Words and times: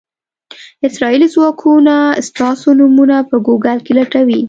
اسرائیلي 0.87 1.27
ځواکونه 1.35 1.95
ستاسو 2.27 2.67
نومونه 2.79 3.15
په 3.29 3.35
ګوګل 3.45 3.77
کې 3.85 3.91
لټوي. 3.97 4.39